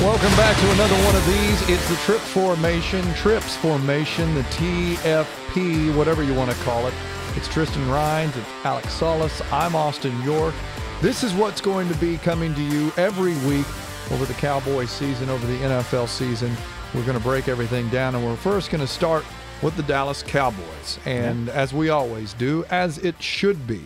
[0.00, 1.68] Welcome back to another one of these.
[1.68, 6.94] It's the Trip Formation, Trips Formation, the TFP, whatever you want to call it.
[7.36, 9.42] It's Tristan Rines, it's Alec Salas.
[9.52, 10.54] I'm Austin York.
[11.02, 13.66] This is what's going to be coming to you every week
[14.10, 16.56] over the Cowboys season, over the NFL season.
[16.94, 19.22] We're going to break everything down, and we're first going to start
[19.60, 20.98] with the Dallas Cowboys.
[21.04, 21.52] And yeah.
[21.52, 23.82] as we always do, as it should be,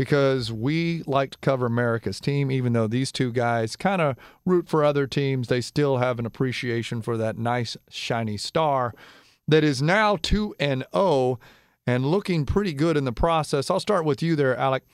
[0.00, 4.66] because we like to cover America's team, even though these two guys kind of root
[4.66, 8.94] for other teams, they still have an appreciation for that nice, shiny star
[9.46, 11.38] that is now 2 and 0
[11.86, 13.70] and looking pretty good in the process.
[13.70, 14.84] I'll start with you there, Alec.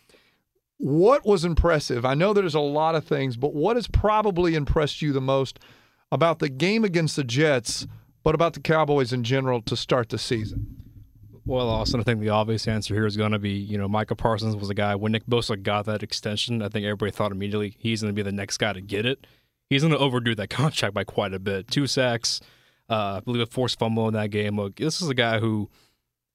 [0.78, 2.04] What was impressive?
[2.04, 5.60] I know there's a lot of things, but what has probably impressed you the most
[6.10, 7.86] about the game against the Jets,
[8.24, 10.85] but about the Cowboys in general to start the season?
[11.46, 14.16] Well, Austin, I think the obvious answer here is going to be, you know, Micah
[14.16, 16.60] Parsons was a guy when Nick Bosa got that extension.
[16.60, 19.28] I think everybody thought immediately he's going to be the next guy to get it.
[19.70, 21.68] He's going to overdo that contract by quite a bit.
[21.68, 22.40] Two sacks,
[22.90, 24.56] uh, I believe a forced fumble in that game.
[24.56, 25.70] Look, this is a guy who,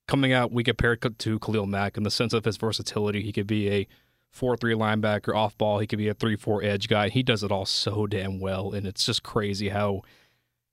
[0.08, 3.22] coming out, we compared to Khalil Mack in the sense of his versatility.
[3.22, 3.88] He could be a
[4.30, 7.10] 4 3 linebacker off ball, he could be a 3 4 edge guy.
[7.10, 8.72] He does it all so damn well.
[8.72, 10.04] And it's just crazy how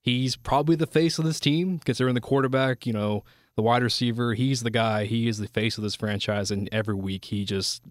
[0.00, 3.24] he's probably the face of this team, considering the quarterback, you know,
[3.58, 4.34] the wide receiver.
[4.34, 5.04] He's the guy.
[5.04, 7.82] He is the face of this franchise, and every week he just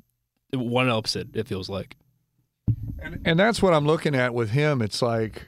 [0.53, 1.27] one ups it.
[1.33, 1.97] It feels like,
[2.99, 4.81] and and that's what I'm looking at with him.
[4.81, 5.47] It's like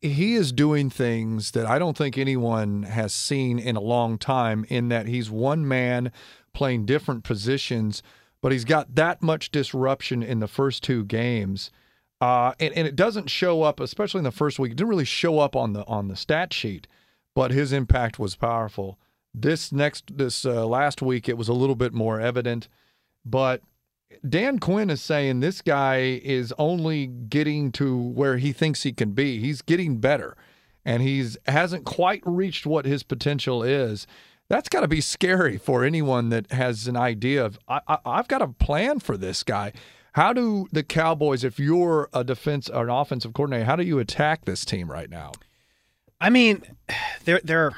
[0.00, 4.66] he is doing things that I don't think anyone has seen in a long time.
[4.68, 6.10] In that he's one man
[6.52, 8.02] playing different positions,
[8.40, 11.70] but he's got that much disruption in the first two games.
[12.20, 14.72] Uh, and, and it doesn't show up, especially in the first week.
[14.72, 16.88] It didn't really show up on the on the stat sheet,
[17.32, 18.98] but his impact was powerful.
[19.34, 22.68] This next this uh, last week it was a little bit more evident,
[23.24, 23.62] but
[24.28, 29.12] Dan Quinn is saying this guy is only getting to where he thinks he can
[29.12, 29.40] be.
[29.40, 30.36] He's getting better,
[30.84, 34.06] and he's hasn't quite reached what his potential is.
[34.48, 38.28] That's got to be scary for anyone that has an idea of I, I, I've
[38.28, 39.72] got a plan for this guy.
[40.12, 43.98] How do the Cowboys, if you're a defense or an offensive coordinator, how do you
[43.98, 45.32] attack this team right now?
[46.20, 46.62] I mean,
[47.24, 47.72] they're they're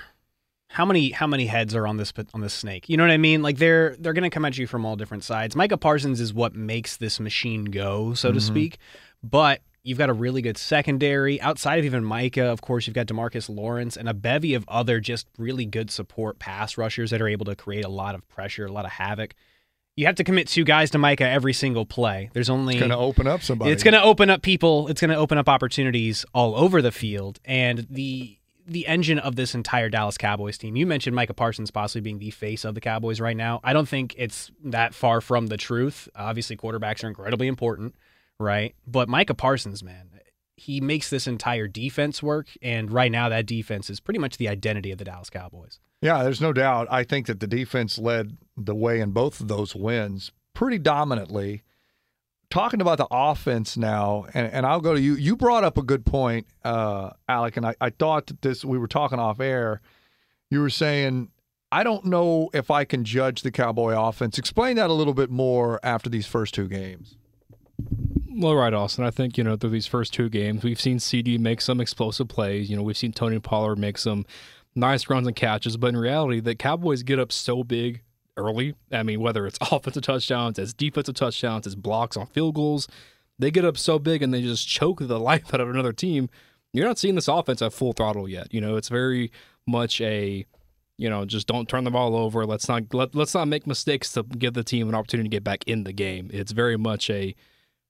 [0.75, 2.89] how many how many heads are on this on this snake?
[2.89, 3.43] You know what I mean?
[3.43, 5.55] Like they're they're going to come at you from all different sides.
[5.55, 8.39] Micah Parsons is what makes this machine go, so mm-hmm.
[8.39, 8.79] to speak.
[9.23, 12.47] But you've got a really good secondary outside of even Micah.
[12.47, 16.41] Of course, you've got Demarcus Lawrence and a bevy of other just really good support
[16.41, 19.35] pass rushers that are able to create a lot of pressure, a lot of havoc.
[19.95, 22.31] You have to commit two guys to Micah every single play.
[22.33, 23.71] There's only going to open up somebody.
[23.71, 24.89] It's going to open up people.
[24.89, 29.37] It's going to open up opportunities all over the field, and the the engine of
[29.37, 30.77] this entire Dallas Cowboys team.
[30.77, 33.61] You mentioned Micah Parsons possibly being the face of the Cowboys right now.
[33.63, 36.09] I don't think it's that far from the truth.
[36.17, 37.95] Obviously, quarterbacks are incredibly important,
[38.39, 38.75] right?
[38.87, 40.09] But Micah Parsons, man,
[40.57, 42.49] he makes this entire defense work.
[42.63, 45.81] And right now, that defense is pretty much the identity of the Dallas Cowboys.
[46.01, 46.87] Yeah, there's no doubt.
[46.91, 51.63] I think that the defense led the way in both of those wins pretty dominantly
[52.51, 55.15] talking about the offense now, and, and I'll go to you.
[55.15, 58.79] You brought up a good point, uh, Alec, and I, I thought that this, we
[58.79, 59.81] were talking off air.
[60.51, 61.31] You were saying,
[61.73, 64.39] I don't know if I can judge the Cowboy offense.
[64.39, 67.17] Explain that a little bit more after these first two games.
[68.31, 69.05] Well, right, Austin.
[69.05, 72.29] I think, you know, through these first two games, we've seen CeeDee make some explosive
[72.29, 72.71] plays.
[72.71, 74.25] You know, we've seen Tony Pollard make some
[74.77, 75.77] nice runs and catches.
[75.77, 78.03] But in reality, the Cowboys get up so big
[78.37, 78.75] early.
[78.93, 82.89] I mean, whether it's offensive touchdowns, as defensive touchdowns, as blocks on field goals,
[83.39, 86.29] they get up so big and they just choke the life out of another team.
[86.73, 88.53] You're not seeing this offense at full throttle yet.
[88.53, 89.31] You know, it's very
[89.67, 90.45] much a
[90.99, 92.45] You know, just don't turn the ball over.
[92.47, 95.45] Let's not let, let's not make mistakes to give the team an opportunity to get
[95.45, 96.31] back in the game.
[96.33, 97.35] It's very much a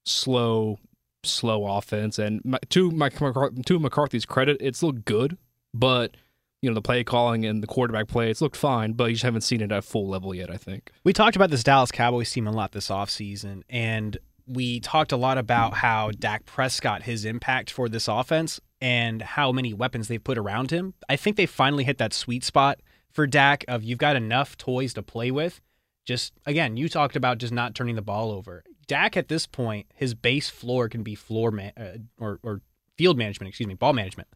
[0.05, 0.79] slow,
[1.23, 2.19] slow offense.
[2.19, 5.37] And my, to my to McCarthy's credit, it's looked good,
[5.73, 6.17] but
[6.65, 9.23] you know the play calling and the quarterback play, it's looked fine, but you just
[9.23, 10.51] haven't seen it at full level yet.
[10.51, 14.17] I think We talked about this Dallas Cowboys team a lot this offseason, and
[14.47, 19.53] we talked a lot about how Dak Prescott, his impact for this offense, and how
[19.53, 20.95] many weapons they've put around him.
[21.07, 24.95] I think they finally hit that sweet spot for Dak of you've got enough toys
[24.95, 25.61] to play with.
[26.07, 28.65] Just again, you talked about just not turning the ball over.
[28.87, 32.63] Dak at this point, his base floor can be floor man, uh, or or
[32.97, 34.29] field management, excuse me, ball management.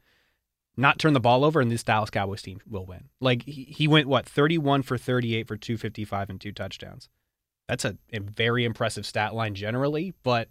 [0.79, 3.09] Not turn the ball over, and this Dallas Cowboys team will win.
[3.21, 6.53] Like he, went what thirty one for thirty eight for two fifty five and two
[6.53, 7.09] touchdowns.
[7.69, 10.49] That's a, a very impressive stat line generally, but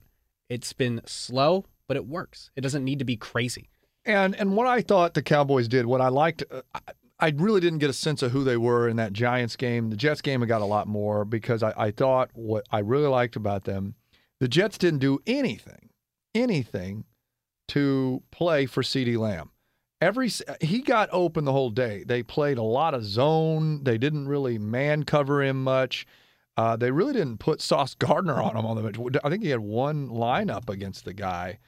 [0.49, 2.51] it's been slow, but it works.
[2.57, 3.69] It doesn't need to be crazy.
[4.03, 6.61] And and what I thought the Cowboys did, what I liked, uh,
[7.21, 9.89] I, really didn't get a sense of who they were in that Giants game.
[9.89, 13.07] The Jets game, I got a lot more because I, I thought what I really
[13.07, 13.95] liked about them,
[14.41, 15.89] the Jets didn't do anything,
[16.35, 17.05] anything
[17.69, 19.51] to play for CeeDee Lamb.
[19.99, 20.29] Every
[20.61, 22.03] he got open the whole day.
[22.05, 23.83] They played a lot of zone.
[23.83, 26.05] They didn't really man cover him much.
[26.55, 29.17] Uh, they really didn't put Sauce Gardner on him on the bench.
[29.23, 31.59] I think he had one lineup against the guy.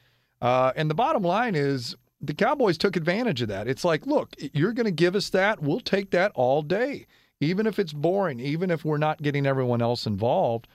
[0.42, 3.68] Uh, and the bottom line is the Cowboys took advantage of that.
[3.68, 5.62] It's like, look, you're going to give us that.
[5.62, 7.06] We'll take that all day.
[7.40, 10.68] Even if it's boring, even if we're not getting everyone else involved,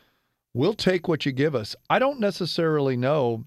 [0.54, 1.76] we'll take what you give us.
[1.90, 3.44] I don't necessarily know.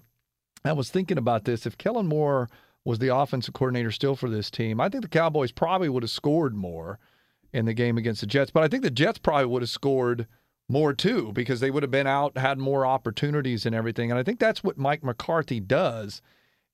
[0.64, 1.66] I was thinking about this.
[1.66, 2.48] If Kellen Moore
[2.88, 6.10] was the offensive coordinator still for this team, I think the Cowboys probably would have
[6.10, 6.98] scored more
[7.52, 8.50] in the game against the Jets.
[8.50, 10.26] But I think the Jets probably would have scored
[10.70, 14.10] more too because they would have been out, had more opportunities and everything.
[14.10, 16.22] And I think that's what Mike McCarthy does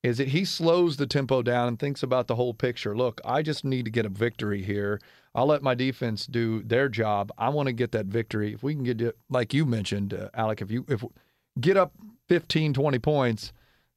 [0.05, 2.97] is that he slows the tempo down and thinks about the whole picture.
[2.97, 5.01] Look, I just need to get a victory here.
[5.35, 7.33] I'll let my defense do their job.
[7.39, 8.55] I want to get that victory.
[8.55, 11.03] If we can get it, like you mentioned, uh, Alec, if you if
[11.59, 11.93] get up
[12.29, 13.53] 15, 20 points,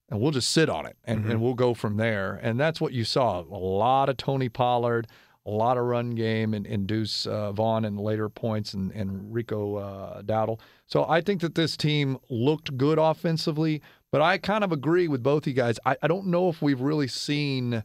[0.10, 1.32] and we'll just sit on it and, mm-hmm.
[1.32, 2.40] and we'll go from there.
[2.42, 3.42] And that's what you saw.
[3.42, 5.08] A lot of Tony Pollard,
[5.46, 9.34] a lot of run game and, and Deuce uh, Vaughn and later points and, and
[9.34, 10.60] Rico uh, Dowdle.
[10.86, 13.82] So I think that this team looked good offensively,
[14.12, 15.80] but I kind of agree with both you guys.
[15.86, 17.84] I, I don't know if we've really seen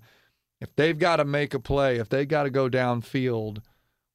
[0.60, 3.62] if they've got to make a play, if they've got to go downfield,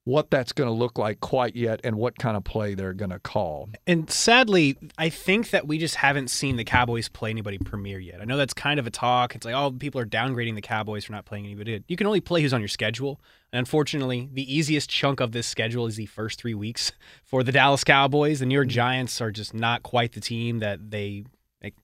[0.07, 3.12] what that's going to look like quite yet and what kind of play they're going
[3.12, 3.69] to call.
[3.86, 8.21] And sadly, I think that we just haven't seen the Cowboys play anybody premier yet.
[8.21, 9.36] I know that's kind of a talk.
[9.36, 11.83] It's like, oh, people are downgrading the Cowboys for not playing anybody.
[11.89, 13.19] You can only play who's on your schedule.
[13.51, 16.94] And unfortunately, the easiest chunk of this schedule is the first three weeks
[17.25, 18.39] for the Dallas Cowboys.
[18.39, 18.75] The New York mm-hmm.
[18.75, 21.25] Giants are just not quite the team that they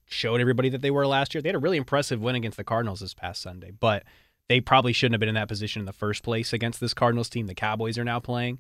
[0.05, 1.41] showed everybody that they were last year.
[1.41, 4.03] They had a really impressive win against the Cardinals this past Sunday, but
[4.49, 7.29] they probably shouldn't have been in that position in the first place against this Cardinals
[7.29, 8.59] team the Cowboys are now playing.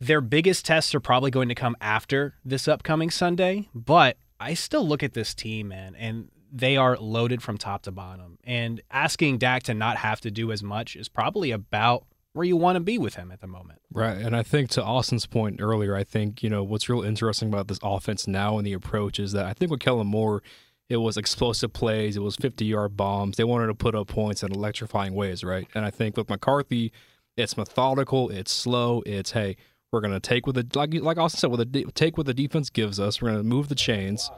[0.00, 4.86] Their biggest tests are probably going to come after this upcoming Sunday, but I still
[4.86, 8.38] look at this team, man, and they are loaded from top to bottom.
[8.44, 12.56] And asking Dak to not have to do as much is probably about where you
[12.56, 13.80] want to be with him at the moment.
[13.92, 14.16] Right.
[14.16, 17.68] And I think to Austin's point earlier, I think, you know, what's real interesting about
[17.68, 20.42] this offense now and the approach is that I think with Kellen Moore,
[20.90, 23.36] it was explosive plays, it was 50 yard bombs.
[23.36, 25.66] They wanted to put up points in electrifying ways, right?
[25.74, 26.92] And I think with McCarthy,
[27.36, 29.56] it's methodical, it's slow, it's, hey,
[29.92, 32.70] we're to take what the, like, like Austin said, what the, take what the defense
[32.70, 34.30] gives us, we're to move the chains.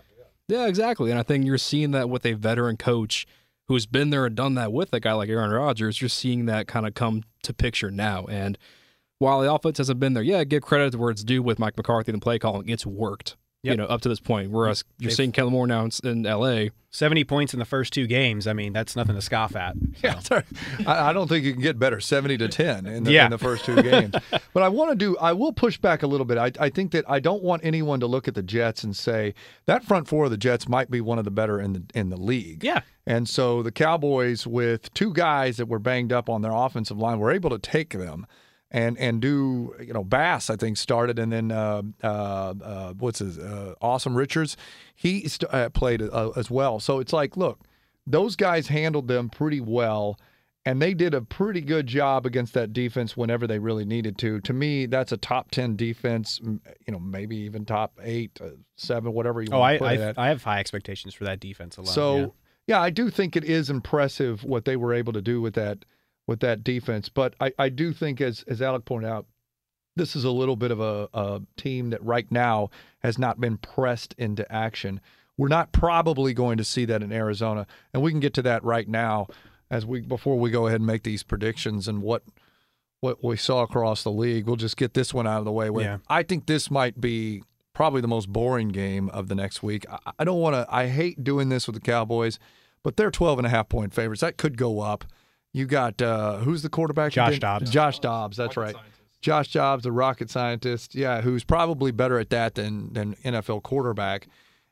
[0.47, 1.11] Yeah, exactly.
[1.11, 3.27] And I think you're seeing that with a veteran coach
[3.69, 6.03] who's been there and done that with a guy like Aaron Rodgers.
[6.03, 8.27] You're seeing that kind of come to picture now.
[8.27, 8.59] And
[9.19, 11.79] while the offense hasn't been there, yeah, give credit to where it's due with Mike
[11.79, 12.69] McCarthy and the play calling.
[12.69, 13.37] It's worked.
[13.62, 13.73] Yep.
[13.73, 14.50] You know, up to this point.
[14.50, 16.73] Whereas you're They've, seeing Kellen Moore now in, L.A.
[16.90, 18.49] Seventy points in the first two games.
[18.49, 19.76] I mean, that's nothing to scoff at.
[20.25, 20.42] So.
[20.81, 22.00] Yeah, I don't think you can get better.
[22.00, 23.26] Seventy to ten in the, yeah.
[23.26, 24.14] in the first two games.
[24.52, 25.16] but I want to do.
[25.19, 26.38] I will push back a little bit.
[26.38, 29.33] I, I think that I don't want anyone to look at the Jets and say
[29.66, 32.11] that front four of the Jets might be one of the better in the in
[32.11, 32.64] the league.
[32.64, 32.81] Yeah.
[33.07, 37.21] And so the Cowboys, with two guys that were banged up on their offensive line,
[37.21, 38.26] were able to take them
[38.73, 43.21] and and do you know Bass I think started and then uh, uh, uh, what's
[43.21, 44.57] his uh, Asim Richards
[44.97, 46.81] he st- uh, played uh, as well.
[46.81, 47.61] So it's like look,
[48.07, 50.19] those guys handled them pretty well.
[50.64, 54.41] And they did a pretty good job against that defense whenever they really needed to.
[54.43, 56.38] To me, that's a top ten defense.
[56.41, 58.41] You know, maybe even top eight,
[58.76, 59.49] seven, whatever you.
[59.50, 61.93] Oh, want to I, I, I, have high expectations for that defense alone.
[61.93, 62.26] So, yeah.
[62.69, 65.85] yeah, I do think it is impressive what they were able to do with that
[66.26, 67.09] with that defense.
[67.09, 69.26] But I, I do think, as as Alec pointed out,
[69.97, 73.59] this is a little bit of a, a team that right now has not been
[73.59, 75.00] pressed into action.
[75.37, 78.62] We're not probably going to see that in Arizona, and we can get to that
[78.64, 79.26] right now
[79.71, 82.23] as we before we go ahead and make these predictions and what
[83.00, 84.47] what we saw across the league.
[84.47, 85.85] We'll just get this one out of the way with.
[85.85, 85.99] Yeah.
[86.09, 87.43] I think this might be
[87.75, 89.85] probably the most boring game of the next week.
[89.91, 90.67] I, I don't want to.
[90.73, 92.38] I hate doing this with the Cowboys,
[92.83, 94.21] but they're 12 and a half point favorites.
[94.21, 95.05] That could go up.
[95.53, 97.13] You got uh, who's the quarterback?
[97.13, 97.41] Josh again?
[97.41, 97.71] Dobbs.
[97.71, 98.37] Josh Dobbs.
[98.37, 98.75] That's right.
[99.21, 100.95] Josh Dobbs, a rocket scientist.
[100.95, 104.29] Yeah, who's probably better at that than than NFL quarterback.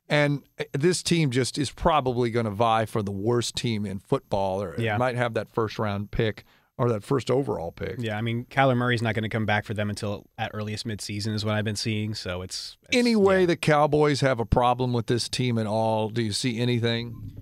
[0.09, 4.01] And uh, this team just is probably going to vie for the worst team in
[4.01, 4.97] football, or Yeah.
[4.97, 6.45] might have that first round pick
[6.77, 7.97] or that first overall pick.
[7.99, 10.85] Yeah, I mean, Kyler Murray's not going to come back for them until at earliest
[10.87, 12.15] midseason is what I've been seeing.
[12.15, 13.47] So it's, it's Any way yeah.
[13.47, 16.09] the Cowboys have a problem with this team at all?
[16.09, 17.33] Do you see anything?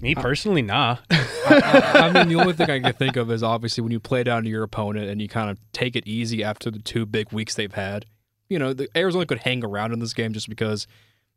[0.00, 0.98] Me uh, personally, nah.
[1.10, 4.44] I mean, the only thing I can think of is obviously when you play down
[4.44, 7.54] to your opponent and you kind of take it easy after the two big weeks
[7.54, 8.06] they've had.
[8.48, 10.86] You know, the Arizona could hang around in this game just because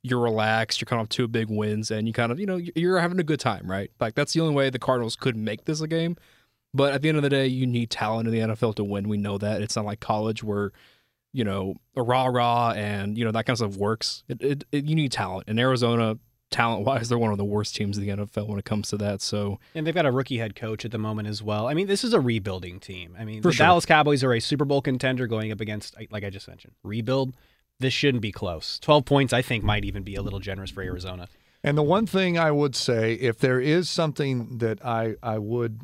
[0.02, 3.00] you're relaxed, you're kind of two big wins, and you kind of, you know, you're
[3.00, 3.92] having a good time, right?
[4.00, 6.18] Like that's the only way the Cardinals could make this a game.
[6.74, 9.08] But at the end of the day, you need talent in the NFL to win.
[9.08, 10.72] We know that it's not like college where,
[11.32, 14.24] you know, a rah rah and you know that kind of stuff works.
[14.28, 15.48] It, it, it you need talent.
[15.48, 16.18] In Arizona,
[16.54, 18.98] talent wise, they're one of the worst teams in the NFL when it comes to
[18.98, 19.22] that.
[19.22, 21.68] So And they've got a rookie head coach at the moment as well.
[21.68, 23.16] I mean, this is a rebuilding team.
[23.20, 23.66] I mean, For the sure.
[23.66, 27.36] Dallas Cowboys are a Super Bowl contender going up against, like I just mentioned, rebuild.
[27.80, 28.80] This shouldn't be close.
[28.80, 31.28] 12 points, I think, might even be a little generous for Arizona.
[31.64, 35.82] And the one thing I would say, if there is something that I I would,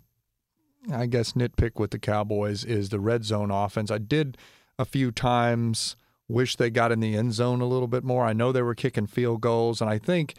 [0.92, 3.90] I guess nitpick with the Cowboys is the red zone offense.
[3.90, 4.38] I did
[4.78, 5.96] a few times
[6.30, 8.24] wish they got in the end zone a little bit more.
[8.24, 10.36] I know they were kicking field goals, and I think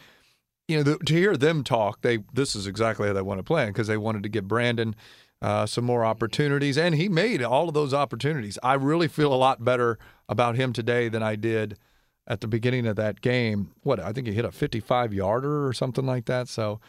[0.71, 3.43] you know the, to hear them talk, they this is exactly how they want to
[3.43, 4.95] play because they wanted to give Brandon.
[5.43, 8.59] Uh, some more opportunities, and he made all of those opportunities.
[8.61, 9.97] I really feel a lot better
[10.29, 11.79] about him today than I did
[12.27, 13.71] at the beginning of that game.
[13.81, 16.47] What I think he hit a 55 yarder or something like that.
[16.47, 16.79] So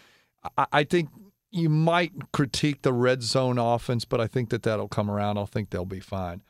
[0.58, 1.08] I, I think
[1.50, 5.38] you might critique the red zone offense, but I think that that'll come around.
[5.38, 6.42] I think they'll be fine.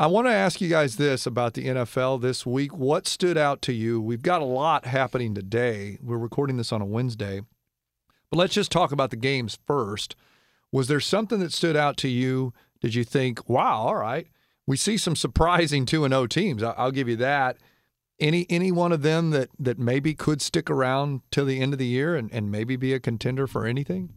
[0.00, 2.74] I want to ask you guys this about the NFL this week.
[2.74, 4.00] What stood out to you?
[4.00, 5.98] We've got a lot happening today.
[6.02, 7.42] We're recording this on a Wednesday,
[8.30, 10.16] but let's just talk about the games first.
[10.72, 12.54] Was there something that stood out to you?
[12.80, 14.26] Did you think, wow, all right,
[14.66, 16.62] we see some surprising 2 and 0 teams.
[16.62, 17.58] I'll give you that.
[18.18, 21.78] Any any one of them that that maybe could stick around till the end of
[21.78, 24.14] the year and, and maybe be a contender for anything?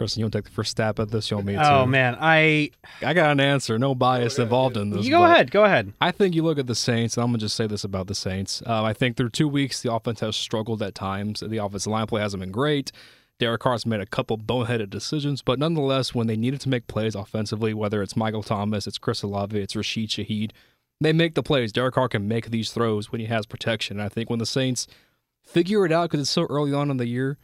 [0.00, 1.30] Tristan, you want to take the first stab at this?
[1.30, 1.72] You want me to?
[1.72, 2.16] Oh, man.
[2.18, 2.70] I.
[3.02, 3.78] I got an answer.
[3.78, 5.04] No bias involved in this.
[5.04, 5.50] You go ahead.
[5.50, 5.92] Go ahead.
[6.00, 8.14] I think you look at the Saints, and I'm gonna just say this about the
[8.14, 8.62] Saints.
[8.64, 11.40] Um, I think through two weeks, the offense has struggled at times.
[11.40, 12.92] The offensive line play hasn't been great.
[13.38, 17.14] Derek Carr's made a couple boneheaded decisions, but nonetheless, when they needed to make plays
[17.14, 20.52] offensively, whether it's Michael Thomas, it's Chris Olave, it's Rashid Shaheed,
[21.00, 21.72] they make the plays.
[21.72, 23.98] Derek Carr can make these throws when he has protection.
[23.98, 24.86] And I think when the Saints
[25.42, 27.38] figure it out, because it's so early on in the year,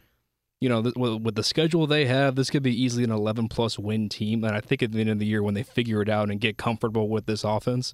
[0.59, 3.77] you know, th- with the schedule they have, this could be easily an 11 plus
[3.77, 4.43] win team.
[4.43, 6.39] And I think at the end of the year, when they figure it out and
[6.39, 7.93] get comfortable with this offense,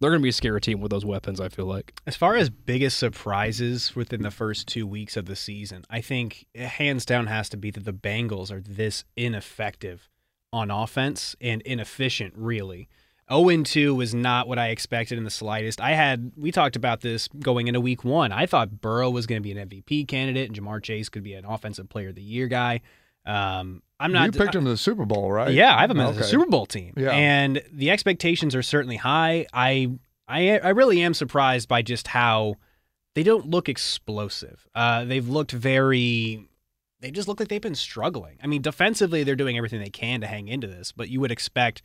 [0.00, 1.40] they're going to be a scary team with those weapons.
[1.40, 2.00] I feel like.
[2.06, 6.46] As far as biggest surprises within the first two weeks of the season, I think
[6.54, 10.08] it hands down has to be that the Bengals are this ineffective
[10.52, 12.88] on offense and inefficient, really.
[13.32, 15.80] 0 2 was not what I expected in the slightest.
[15.80, 18.32] I had, we talked about this going into week one.
[18.32, 21.34] I thought Burrow was going to be an MVP candidate and Ja'Marr Chase could be
[21.34, 22.80] an offensive player of the year guy.
[23.26, 24.26] Um, I'm not.
[24.26, 25.52] you picked him to the Super Bowl, right?
[25.52, 26.92] Yeah, I have them as a Super Bowl team.
[26.96, 27.10] Yeah.
[27.10, 29.46] And the expectations are certainly high.
[29.52, 29.92] I
[30.28, 32.56] I I really am surprised by just how
[33.14, 34.66] they don't look explosive.
[34.74, 36.48] Uh, they've looked very
[37.00, 38.38] they just look like they've been struggling.
[38.42, 41.32] I mean, defensively they're doing everything they can to hang into this, but you would
[41.32, 41.82] expect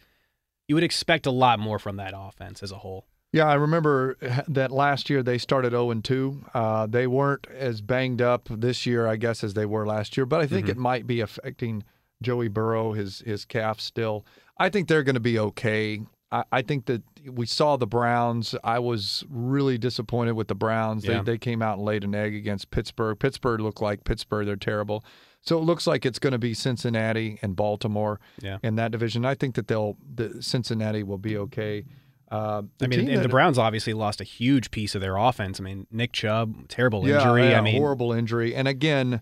[0.69, 3.07] you would expect a lot more from that offense as a whole.
[3.33, 6.45] Yeah, I remember that last year they started 0 and 2.
[6.53, 10.25] Uh, they weren't as banged up this year, I guess, as they were last year.
[10.25, 11.83] But I think it might be affecting
[12.21, 14.25] Joey Burrow, his his calf still.
[14.57, 16.01] I think they're going to be okay.
[16.31, 18.55] I, I think that we saw the Browns.
[18.63, 21.05] I was really disappointed with the Browns.
[21.05, 21.17] Yeah.
[21.17, 23.17] They they came out and laid an egg against Pittsburgh.
[23.17, 24.45] Pittsburgh looked like Pittsburgh.
[24.45, 25.03] They're terrible.
[25.41, 28.57] So it looks like it's going to be Cincinnati and Baltimore Yeah.
[28.61, 29.25] in that division.
[29.25, 31.85] I think that they'll the Cincinnati will be okay.
[32.31, 35.59] Uh, I mean, and the Browns obviously lost a huge piece of their offense.
[35.59, 37.49] I mean, Nick Chubb, terrible yeah, injury.
[37.49, 38.53] yeah, I mean, horrible injury.
[38.53, 39.21] And again,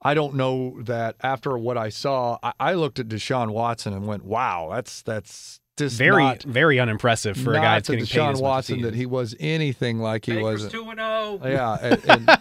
[0.00, 4.06] I don't know that after what I saw, I, I looked at Deshaun Watson and
[4.06, 8.06] went, "Wow, that's that's just very not, very unimpressive for a guy that's to getting
[8.06, 8.98] paid Deshaun as much as Watson he that is.
[9.00, 11.40] he was anything like he was." two and zero.
[11.44, 12.38] Yeah, and, and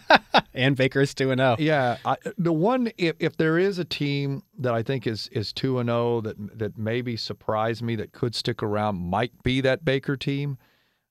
[0.54, 1.56] and Baker's two and oh.
[1.58, 1.68] zero.
[1.68, 1.98] yeah.
[2.06, 5.80] I, the one, if if there is a team that I think is is two
[5.80, 10.16] and zero that that maybe surprised me that could stick around, might be that Baker
[10.16, 10.58] team.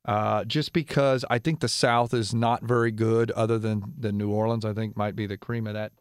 [0.07, 4.31] Uh, just because I think the South is not very good, other than than New
[4.31, 5.93] Orleans, I think might be the cream of that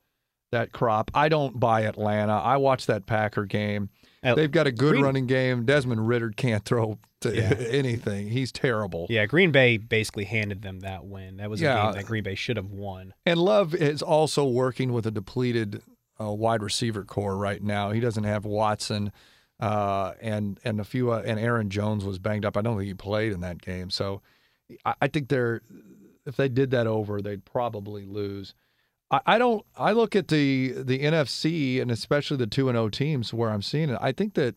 [0.51, 1.11] that crop.
[1.13, 2.33] I don't buy Atlanta.
[2.33, 3.89] I watched that Packer game.
[4.23, 5.65] They've got a good Green- running game.
[5.65, 7.53] Desmond Ridder can't throw to Yeah.
[7.69, 8.29] anything.
[8.29, 9.07] He's terrible.
[9.09, 11.37] Yeah, Green Bay basically handed them that win.
[11.37, 11.83] That was a Yeah.
[11.85, 13.13] game that Green Bay should have won.
[13.25, 15.81] And Love is also working with a depleted
[16.19, 17.91] uh, wide receiver core right now.
[17.91, 19.11] He doesn't have Watson
[19.59, 22.57] uh, and and a few uh, and Aaron Jones was banged up.
[22.57, 23.89] I don't think he played in that game.
[23.89, 24.21] So
[24.85, 25.61] I, I think they're
[26.25, 28.53] if they did that over, they'd probably lose.
[29.13, 29.65] I, I don't.
[29.77, 33.61] I look at the the NFC and especially the two and O teams where I'm
[33.61, 33.97] seeing it.
[34.01, 34.55] I think that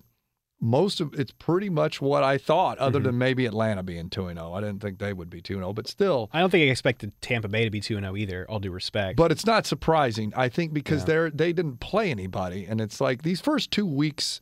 [0.59, 3.07] most of it's pretty much what I thought, other mm-hmm.
[3.07, 4.55] than maybe Atlanta being two and zero.
[4.55, 6.31] I didn't think they would be two and zero, but still.
[6.33, 9.17] I don't think I expected Tampa Bay to be 2 0 either, all due respect.
[9.17, 10.33] But it's not surprising.
[10.35, 11.07] I think because Yeah.
[11.07, 14.41] they're they didn't play anybody, and it's like these first two weeks,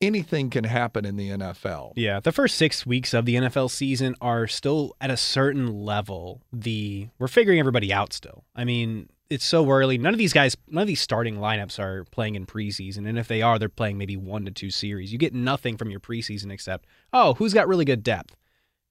[0.00, 1.92] anything can happen in the NFL.
[1.96, 6.40] Yeah, the first six weeks of the NFL season are still at a certain level.
[6.50, 8.44] The we're figuring everybody out still.
[8.56, 9.96] I mean, it's so early.
[9.96, 13.28] None of these guys, none of these starting lineups are playing in preseason, and if
[13.28, 15.12] they are, they're playing maybe one to two series.
[15.12, 18.36] You get nothing from your preseason except, oh, who's got really good depth.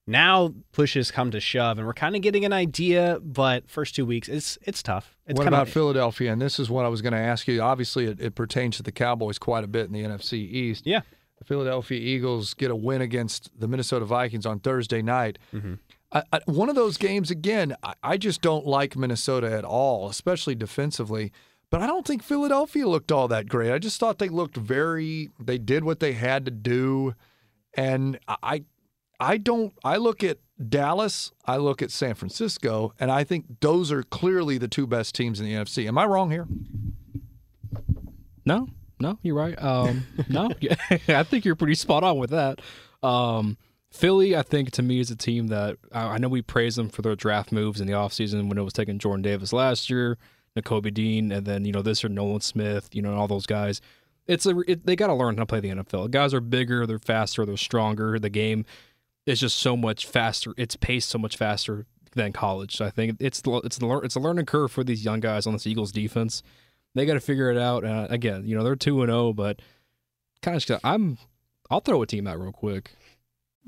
[0.06, 3.20] Now pushes come to shove, and we're kind of getting an idea.
[3.22, 5.14] But first two weeks, it's it's tough.
[5.26, 6.32] It's what kinda- about Philadelphia?
[6.32, 7.60] And this is what I was going to ask you.
[7.60, 10.86] Obviously, it, it pertains to the Cowboys quite a bit in the NFC East.
[10.86, 11.02] Yeah.
[11.38, 15.38] The Philadelphia Eagles get a win against the Minnesota Vikings on Thursday night.
[15.54, 15.74] Mm-hmm.
[16.12, 20.08] I, I, one of those games, again, I, I just don't like Minnesota at all,
[20.08, 21.32] especially defensively.
[21.70, 23.72] But I don't think Philadelphia looked all that great.
[23.72, 27.14] I just thought they looked very, they did what they had to do.
[27.74, 28.64] And I,
[29.20, 30.38] I don't, I look at
[30.68, 35.14] Dallas, I look at San Francisco, and I think those are clearly the two best
[35.14, 35.86] teams in the NFC.
[35.86, 36.48] Am I wrong here?
[38.44, 39.60] No, no, you're right.
[39.62, 40.50] Um, no,
[41.08, 42.60] I think you're pretty spot on with that.
[43.02, 43.56] Um,
[43.92, 47.02] Philly, I think to me is a team that I know we praise them for
[47.02, 50.16] their draft moves in the offseason when it was taking Jordan Davis last year,
[50.56, 53.46] Nakobe Dean, and then you know this or Nolan Smith, you know, and all those
[53.46, 53.80] guys.
[54.28, 56.12] It's a it, they got to learn how to play the NFL.
[56.12, 58.18] Guys are bigger, they're faster, they're stronger.
[58.20, 58.64] The game
[59.26, 60.54] is just so much faster.
[60.56, 62.76] It's paced so much faster than college.
[62.76, 65.52] So I think it's it's the it's a learning curve for these young guys on
[65.52, 66.44] this Eagles defense.
[66.94, 67.84] They got to figure it out.
[67.84, 69.60] Uh, again, you know they're two and zero, but
[70.42, 71.18] kind of I'm.
[71.72, 72.96] I'll throw a team out real quick.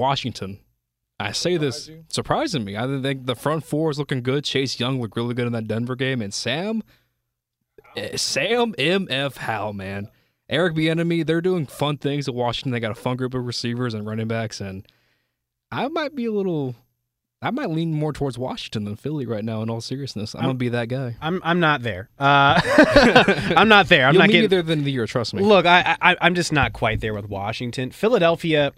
[0.00, 0.58] Washington.
[1.20, 2.78] I say this surprising me.
[2.78, 4.42] I think the front four is looking good.
[4.42, 6.82] Chase Young looked really good in that Denver game, and Sam,
[7.94, 9.36] eh, Sam M.F.
[9.36, 10.08] Howell, man,
[10.48, 12.72] Eric Bieniemy, they're doing fun things at Washington.
[12.72, 14.88] They got a fun group of receivers and running backs, and
[15.70, 16.74] I might be a little,
[17.42, 19.60] I might lean more towards Washington than Philly right now.
[19.60, 21.16] In all seriousness, I'm, gonna be that guy.
[21.20, 22.08] I'm I'm not there.
[22.18, 22.58] Uh,
[23.54, 24.06] I'm not there.
[24.06, 25.06] I'm You'll not getting there than the year.
[25.06, 25.42] Trust me.
[25.42, 27.90] Look, I, I I'm just not quite there with Washington.
[27.90, 28.72] Philadelphia,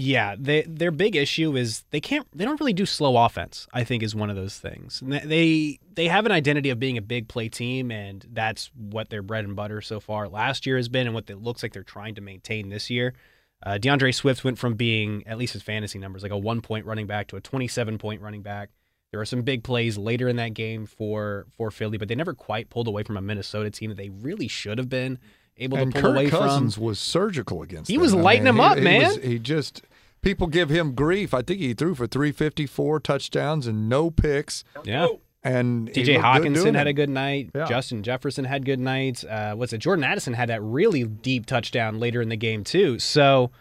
[0.00, 3.66] yeah, they their big issue is they can't they don't really do slow offense.
[3.72, 5.02] I think is one of those things.
[5.04, 9.22] They they have an identity of being a big play team, and that's what their
[9.22, 11.82] bread and butter so far last year has been, and what it looks like they're
[11.82, 13.12] trying to maintain this year.
[13.60, 16.86] Uh, D'Andre Swift went from being at least his fantasy numbers like a one point
[16.86, 18.70] running back to a 27 point running back.
[19.10, 22.34] There were some big plays later in that game for for Philly, but they never
[22.34, 25.18] quite pulled away from a Minnesota team that they really should have been
[25.58, 26.84] able and to pull Kirk away Cousins from.
[26.84, 27.88] was surgical against.
[27.90, 28.02] He them.
[28.02, 29.02] was I lighting mean, them he- up, he man.
[29.02, 29.82] was- he just
[30.22, 31.32] people give him grief.
[31.34, 34.64] I think he threw for 354 touchdowns and no picks.
[34.84, 35.08] Yeah.
[35.44, 37.50] And he TJ looked good Hockenson had a good night.
[37.54, 37.66] Yeah.
[37.66, 39.22] Justin Jefferson had good nights.
[39.24, 39.78] Uh, what's it?
[39.78, 42.98] Jordan Addison had that really deep touchdown later in the game too.
[42.98, 43.52] So,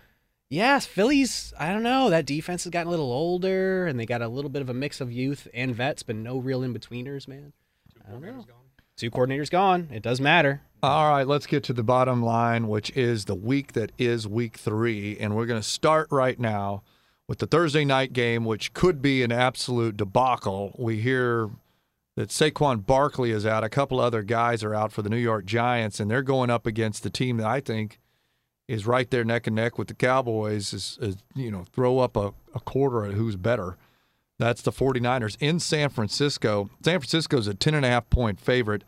[0.49, 1.53] yes, Phillies.
[1.57, 2.09] I don't know.
[2.09, 4.73] That defense has gotten a little older, and they got a little bit of a
[4.73, 7.53] mix of youth and vets, but no real in betweeners, man.
[8.07, 8.43] I don't know.
[8.97, 9.89] Two coordinators gone.
[9.91, 10.61] It does matter.
[10.83, 14.57] All right, let's get to the bottom line, which is the week that is week
[14.57, 15.17] three.
[15.19, 16.83] And we're going to start right now
[17.27, 20.75] with the Thursday night game, which could be an absolute debacle.
[20.77, 21.49] We hear
[22.15, 23.63] that Saquon Barkley is out.
[23.63, 26.67] A couple other guys are out for the New York Giants, and they're going up
[26.67, 27.99] against the team that I think
[28.67, 30.73] is right there neck and neck with the Cowboys.
[30.73, 33.77] Is, is you know throw up a, a quarter at who's better.
[34.37, 36.69] That's the 49ers in San Francisco.
[36.83, 38.83] San Francisco's a 10 and a half point favorite.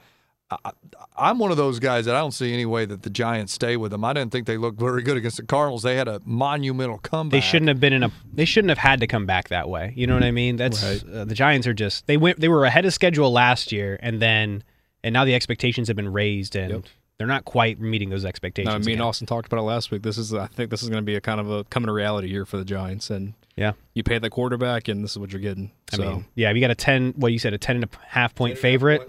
[0.52, 0.72] I,
[1.18, 3.78] I'm one of those guys that I don't see any way that the Giants stay
[3.78, 4.04] with them.
[4.04, 5.84] I didn't think they looked very good against the Cardinals.
[5.84, 7.32] They had a monumental comeback.
[7.40, 8.12] They shouldn't have been in a.
[8.34, 9.94] They shouldn't have had to come back that way.
[9.96, 10.56] You know what I mean?
[10.56, 11.04] That's Right.
[11.14, 12.40] uh, the Giants are just they went.
[12.40, 14.64] They were ahead of schedule last year, and then
[15.04, 16.84] and now the expectations have been raised, and Yep.
[17.20, 18.70] They're not quite meeting those expectations.
[18.70, 19.02] No, I mean, again.
[19.02, 20.04] Austin talked about it last week.
[20.04, 21.94] This is, I think, this is going to be a kind of a coming to
[21.94, 23.74] reality year for the Giants, and yeah.
[23.94, 25.70] you pay the quarterback, and this is what you're getting.
[25.92, 27.14] I So mean, yeah, we got a ten.
[27.18, 29.06] What you said, a ten and a half point favorite.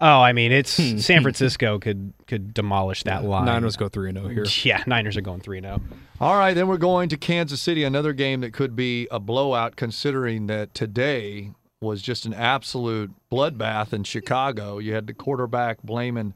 [0.00, 0.96] Oh, I mean, it's hmm.
[0.98, 3.44] San Francisco could could demolish that line.
[3.44, 4.46] Niners go three and zero here.
[4.64, 5.62] Yeah, Niners are going three oh.
[5.62, 5.80] zero.
[6.18, 9.76] All right, then we're going to Kansas City, another game that could be a blowout,
[9.76, 11.50] considering that today
[11.82, 14.78] was just an absolute bloodbath in Chicago.
[14.78, 16.34] You had the quarterback blaming the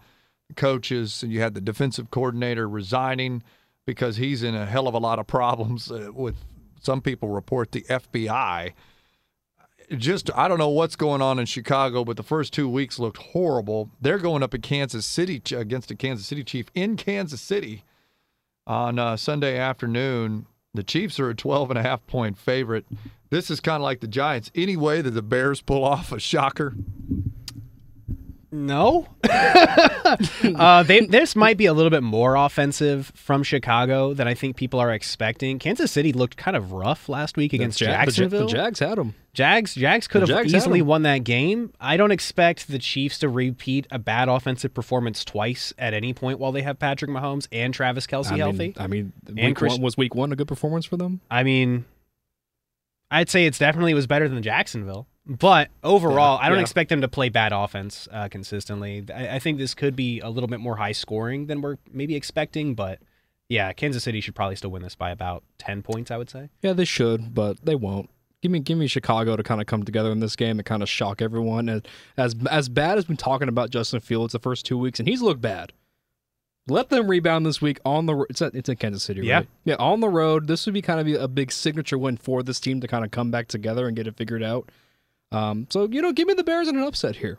[0.56, 3.42] coaches, and you had the defensive coordinator resigning
[3.86, 6.36] because he's in a hell of a lot of problems uh, with
[6.80, 8.72] some people report the FBI.
[9.90, 13.18] Just I don't know what's going on in Chicago, but the first two weeks looked
[13.18, 13.90] horrible.
[14.00, 17.84] They're going up at Kansas City against a Kansas City Chief in Kansas City
[18.66, 20.46] on uh, Sunday afternoon.
[20.72, 22.86] The Chiefs are a 12 and a half point favorite.
[23.30, 24.50] This is kind of like the Giants.
[24.54, 26.74] Any way that the Bears pull off a shocker?
[28.54, 29.08] No.
[29.28, 34.54] uh, they, this might be a little bit more offensive from Chicago than I think
[34.56, 35.58] people are expecting.
[35.58, 38.46] Kansas City looked kind of rough last week against Ja- the Ja- Jacksonville.
[38.46, 39.14] The, Jags had them.
[39.32, 41.72] Jags Jags could The have Jags easily won that game.
[41.80, 46.38] I don't expect the Chiefs to repeat a bad offensive performance twice at any point
[46.38, 48.58] while they have Patrick Mahomes and Travis Kelce I healthy.
[48.58, 51.20] mean, I mean, week Chris- one, was week one a good performance for them?
[51.28, 51.86] I mean,
[53.10, 55.08] I'd say it's definitely was better than Jacksonville.
[55.26, 56.62] But overall, I don't yeah.
[56.62, 59.04] expect them to play bad offense uh, consistently.
[59.14, 62.14] I, I think this could be a little bit more high scoring than we're maybe
[62.14, 62.74] expecting.
[62.74, 62.98] But
[63.48, 66.10] yeah, Kansas City should probably still win this by about ten points.
[66.10, 66.50] I would say.
[66.60, 68.10] Yeah, they should, but they won't.
[68.42, 70.82] Give me, give me Chicago to kind of come together in this game and kind
[70.82, 71.70] of shock everyone.
[71.70, 74.98] And as as bad as we've been talking about Justin Fields the first two weeks,
[74.98, 75.72] and he's looked bad.
[76.66, 78.26] Let them rebound this week on the.
[78.28, 79.36] It's at, it's in Kansas City, Yeah.
[79.36, 79.48] right?
[79.64, 80.46] Yeah, on the road.
[80.46, 83.10] This would be kind of a big signature win for this team to kind of
[83.10, 84.70] come back together and get it figured out.
[85.34, 87.38] Um, so you know, give me the Bears in an upset here.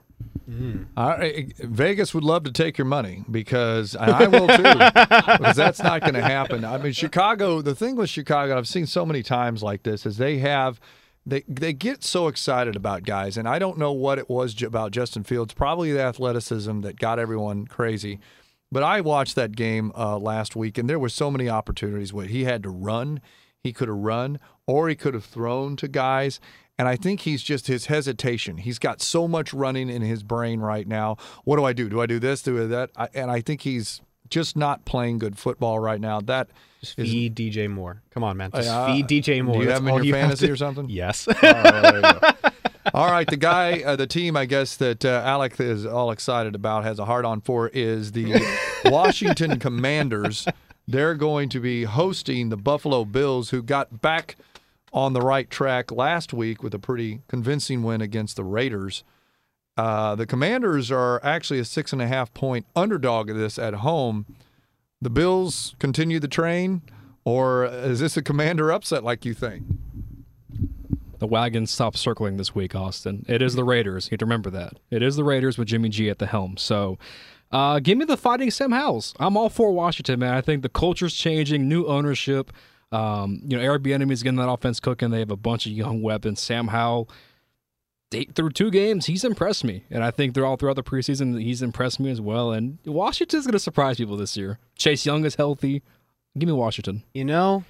[0.96, 4.64] I, Vegas would love to take your money because and I will too,
[5.38, 6.64] because that's not going to happen.
[6.64, 7.62] I mean, Chicago.
[7.62, 10.80] The thing with Chicago, I've seen so many times like this, is they have
[11.26, 14.92] they they get so excited about guys, and I don't know what it was about
[14.92, 15.54] Justin Fields.
[15.54, 18.20] Probably the athleticism that got everyone crazy.
[18.72, 22.26] But I watched that game uh, last week, and there were so many opportunities where
[22.26, 23.22] he had to run.
[23.64, 26.40] He could have run, or he could have thrown to guys.
[26.78, 28.58] And I think he's just his hesitation.
[28.58, 31.16] He's got so much running in his brain right now.
[31.46, 31.88] What do I do?
[31.88, 32.42] Do I do this?
[32.42, 32.90] Do I do that?
[32.98, 36.20] I, and I think he's just not playing good football right now.
[36.20, 36.50] That
[36.82, 38.02] Just feed DJ Moore.
[38.12, 38.52] Come on, man.
[38.54, 39.54] Just Uh, feed DJ Moore.
[39.56, 40.90] do you That's have him in your you fantasy to- or something?
[40.90, 41.28] Yes.
[41.30, 42.20] All right, there you go.
[42.94, 46.54] All right, the guy, uh, the team, I guess that uh, Alec is all excited
[46.54, 48.40] about, has a hard on for, is the
[48.86, 50.48] Washington Commanders.
[50.88, 54.36] They're going to be hosting the Buffalo Bills, who got back
[54.96, 59.04] on the right track last week with a pretty convincing win against the Raiders.
[59.76, 63.76] Uh, the Commanders are actually a six and a half point underdog of this at
[63.76, 64.26] home.
[65.02, 66.82] The Bills continue the train,
[67.26, 69.64] or is this a Commander upset like you think?
[71.20, 73.26] The wagon stopped circling this week, Austin.
[73.28, 74.06] It is the Raiders.
[74.06, 74.80] You have to remember that.
[74.90, 76.56] It is the Raiders with Jimmy G at the helm.
[76.56, 76.98] So
[77.52, 79.14] uh, give me the fighting Sam Howells.
[79.20, 80.36] I'm all for Washington, man.
[80.36, 82.52] I think the culture's changing, new ownership.
[82.96, 85.10] Um, you know, Airbnb is getting that offense cooking.
[85.12, 86.40] They have a bunch of young weapons.
[86.40, 87.10] Sam Howell,
[88.12, 89.84] they, through two games, he's impressed me.
[89.90, 92.52] And I think they're all throughout the preseason, he's impressed me as well.
[92.52, 94.60] And Washington's going to surprise people this year.
[94.78, 95.82] Chase Young is healthy.
[96.38, 97.04] Give me Washington.
[97.14, 97.64] you know,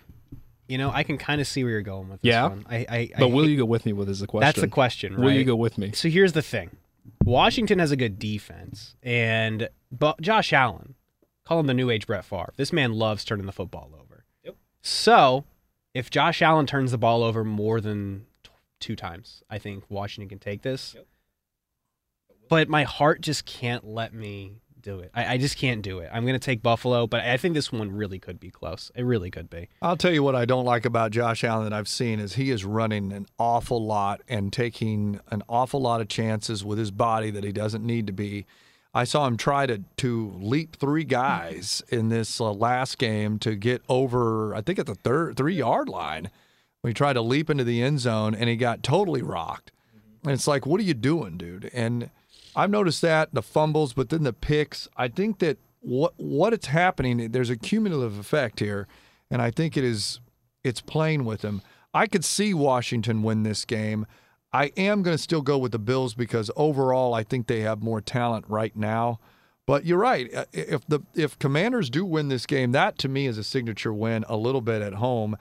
[0.67, 2.47] you know, I can kind of see where you're going with this Yeah?
[2.47, 2.65] one.
[2.69, 4.45] I, I, But I will hate- you go with me with is the question?
[4.47, 5.23] That's the question, right?
[5.25, 5.91] Will you go with me?
[5.93, 6.71] So here's the thing:
[7.23, 10.95] Washington has a good defense, and but Josh Allen,
[11.45, 12.51] call him the new age Brett Favre.
[12.57, 13.89] This man loves turning the football.
[14.85, 15.45] So
[15.95, 20.29] if Josh Allen turns the ball over more than t- two times, I think Washington
[20.29, 20.95] can take this.
[22.49, 25.09] But my heart just can't let me do it.
[25.15, 26.11] I, I just can't do it.
[26.13, 28.91] I'm going to take Buffalo, but I think this one really could be close.
[28.93, 29.69] It really could be.
[29.81, 32.51] I'll tell you what I don't like about Josh Allen that I've seen is he
[32.51, 37.31] is running an awful lot and taking an awful lot of chances with his body
[37.31, 38.45] that he doesn't need to be.
[38.95, 43.55] I saw him try to to leap three guys in this uh, last game to
[43.55, 46.31] get over I think at the third 3 yard line
[46.87, 49.71] he tried to leap into the end zone and he got totally rocked.
[50.23, 51.69] And it's like, what are you doing, dude?
[51.73, 52.09] And
[52.55, 54.87] I've noticed that the fumbles, but then the picks.
[54.97, 58.87] I think that what what it's happening, there's a cumulative effect here,
[59.29, 60.19] and I think it is
[60.63, 61.61] it's playing with him.
[61.93, 64.07] I could see Washington win this game.
[64.53, 67.83] I am going to still go with the Bills because overall, I think they have
[67.83, 69.19] more talent right now.
[69.65, 70.33] But you're right.
[70.33, 73.93] Uh, If the if Commanders do win this game, that to me is a signature
[73.93, 75.35] win a little bit at home.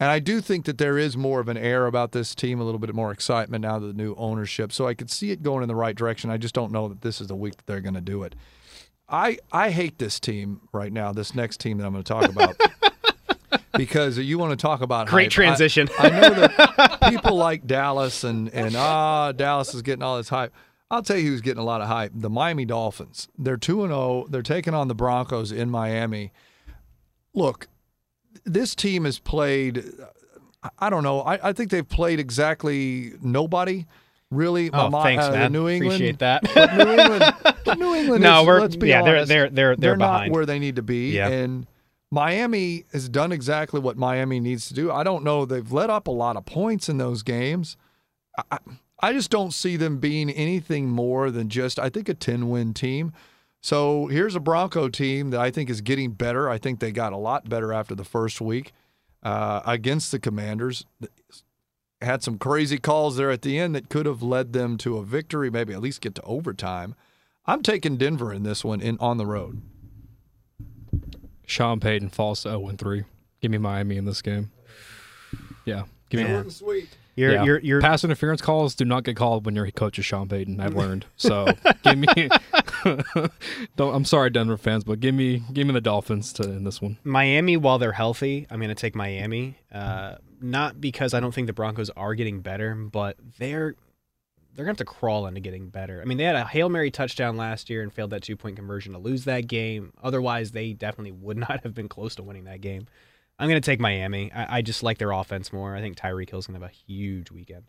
[0.00, 2.64] And I do think that there is more of an air about this team, a
[2.64, 4.72] little bit more excitement now that the new ownership.
[4.72, 6.30] So I could see it going in the right direction.
[6.30, 8.34] I just don't know that this is the week that they're going to do it.
[9.10, 11.12] I I hate this team right now.
[11.12, 12.56] This next team that I'm going to talk about.
[13.76, 15.32] because you want to talk about Great hype.
[15.32, 15.88] Transition.
[15.98, 20.52] I, know that people like Dallas and and ah Dallas is getting all this hype.
[20.90, 22.12] I'll tell you who's getting a lot of hype.
[22.14, 23.28] The Miami Dolphins.
[23.38, 24.26] They're 2 and 0.
[24.28, 26.32] They're taking on the Broncos in Miami.
[27.34, 27.68] Look,
[28.44, 29.84] this team has played
[30.62, 31.20] I- I don't know.
[31.22, 33.86] I, I think they've played exactly nobody
[34.30, 34.70] really.
[34.72, 35.52] Oh, thanks, uh, man.
[35.52, 35.94] New England.
[35.94, 36.42] Appreciate that.
[36.54, 37.34] But New England,
[37.80, 40.34] New England No, is, we're- let's be yeah, they're- honest, they're- they're- they're not behind.
[40.34, 41.12] where they need to be.
[41.12, 41.28] Yeah.
[41.28, 41.66] And
[42.10, 44.90] Miami has done exactly what Miami needs to do.
[44.90, 45.44] I don't know.
[45.44, 47.76] They've let up a lot of points in those games.
[48.50, 48.58] I,
[49.00, 52.74] I- just don't see them being anything more than just, I think, a 10 win
[52.74, 53.12] team.
[53.62, 56.48] So here's a Bronco team that I think is getting better.
[56.50, 58.72] I think they got a lot better after the first week
[59.22, 60.84] uh, against the Commanders.
[62.02, 65.04] Had some crazy calls there at the end that could have led them to a
[65.04, 66.94] victory, maybe at least get to overtime.
[67.46, 69.60] I'm taking Denver in this one in on the road.
[71.50, 73.02] Sean Payton falls to 0 3.
[73.40, 74.52] Give me Miami in this game.
[75.64, 75.84] Yeah.
[76.08, 76.40] Give me Yeah.
[76.40, 76.88] and sweet.
[77.16, 77.44] You're yeah.
[77.44, 80.60] you're you're pass interference calls do not get called when your coach is Sean Payton.
[80.60, 81.06] I've learned.
[81.16, 81.48] So
[81.82, 82.06] give me.
[83.76, 83.94] don't.
[83.94, 86.98] I'm sorry, Denver fans, but give me give me the Dolphins to in this one.
[87.04, 89.56] Miami, while they're healthy, I'm going to take Miami.
[89.72, 93.74] Uh, not because I don't think the Broncos are getting better, but they're
[94.54, 96.00] they're going to have to crawl into getting better.
[96.00, 98.56] I mean, they had a hail mary touchdown last year and failed that two point
[98.56, 99.92] conversion to lose that game.
[100.02, 102.86] Otherwise, they definitely would not have been close to winning that game.
[103.38, 104.30] I'm going to take Miami.
[104.32, 105.74] I, I just like their offense more.
[105.74, 107.64] I think Tyreek Hill's going to have a huge weekend.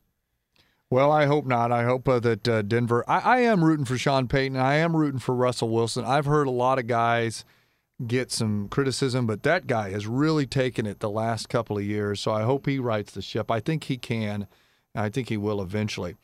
[0.89, 1.72] Well, I hope not.
[1.72, 3.06] I hope uh, that uh, Denver.
[3.08, 4.58] I, I am rooting for Sean Payton.
[4.58, 6.04] I am rooting for Russell Wilson.
[6.04, 7.46] I've heard a lot of guys
[8.06, 12.20] get some criticism, but that guy has really taken it the last couple of years.
[12.20, 13.50] So I hope he rights the ship.
[13.50, 14.48] I think he can.
[14.94, 16.15] I think he will eventually.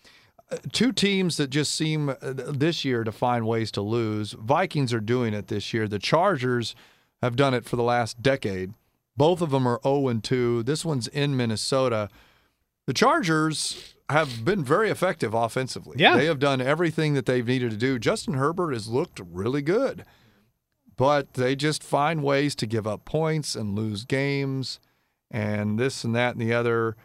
[0.71, 4.31] Two teams that just seem uh, this year to find ways to lose.
[4.31, 5.87] Vikings are doing it this year.
[5.87, 6.73] The Chargers
[7.21, 8.73] have done it for the last decade.
[9.17, 10.63] Both of them are 0 and 2.
[10.63, 12.07] This one's in Minnesota.
[12.85, 15.97] The Chargers have been very effective offensively.
[15.99, 16.15] Yeah.
[16.15, 17.99] They have done everything that they've needed to do.
[17.99, 20.05] Justin Herbert has looked really good,
[20.95, 24.79] but they just find ways to give up points and lose games
[25.29, 26.95] and this and that and the other.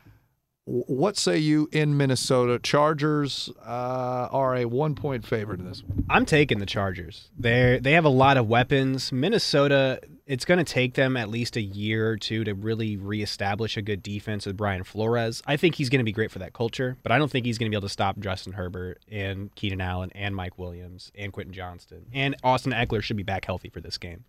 [0.66, 2.58] W- What say you in Minnesota?
[2.58, 6.04] Chargers uh, are a one point favorite in this one.
[6.08, 7.30] I'm taking the Chargers.
[7.38, 9.10] They they have a lot of weapons.
[9.12, 13.76] Minnesota, it's going to take them at least a year or two to really reestablish
[13.76, 15.42] a good defense with Brian Flores.
[15.46, 17.58] I think he's going to be great for that culture, but I don't think he's
[17.58, 21.32] going to be able to stop Justin Herbert and Keenan Allen and Mike Williams and
[21.32, 22.06] Quentin Johnston.
[22.12, 24.24] And Austin Ekeler should be back healthy for this game.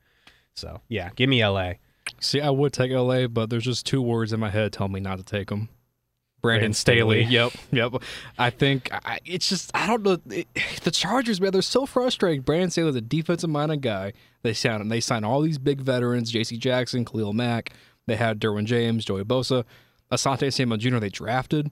[0.56, 1.74] So, yeah, give me LA.
[2.19, 5.00] See, I would take LA, but there's just two words in my head telling me
[5.00, 5.69] not to take them.
[6.43, 7.23] Brandon Staley.
[7.23, 7.34] Staley.
[7.34, 8.03] Yep, yep.
[8.38, 10.17] I think I, it's just I don't know.
[10.29, 10.47] It,
[10.84, 12.41] the Chargers, man, they're so frustrating.
[12.41, 14.12] Brandon Staley's a defensive-minded guy.
[14.43, 16.58] They sound they sign all these big veterans: J.C.
[16.58, 17.71] Jackson, Khalil Mack.
[18.06, 19.63] They had Derwin James, Joey Bosa,
[20.12, 20.97] Asante Samuel Jr.
[20.97, 21.71] They drafted.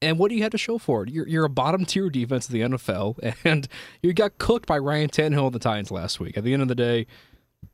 [0.00, 1.10] And what do you have to show for it?
[1.10, 3.68] You're, you're a bottom tier defense of the NFL, and
[4.02, 6.36] you got cooked by Ryan Tannehill and the Titans last week.
[6.36, 7.06] At the end of the day,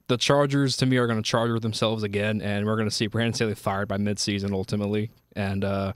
[0.09, 3.07] the Chargers to me are going to charger themselves again, and we're going to see
[3.07, 5.11] Brandon Staley fired by midseason ultimately.
[5.37, 5.93] And uh,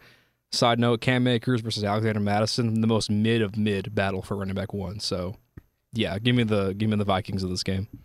[0.52, 4.54] side note, Cam Akers versus Alexander Mattison, the most mid of mid battle for running
[4.54, 5.00] back one.
[5.00, 5.36] So,
[5.92, 7.88] yeah, give me the give me the Vikings of this game.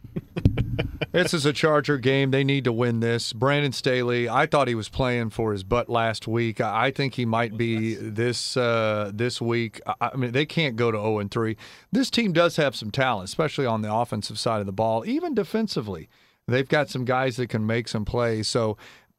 [1.11, 2.31] This is a Charger game.
[2.31, 3.33] They need to win this.
[3.33, 6.61] Brandon Staley, I thought he was playing for his butt last week.
[6.61, 9.81] I I think he might be this uh, this week.
[9.87, 11.57] I I mean, they can't go to 0 and 3.
[11.91, 15.33] This team does have some talent, especially on the offensive side of the ball, even
[15.33, 16.09] defensively.
[16.47, 18.47] They've got some guys that can make some plays.
[18.47, 18.77] So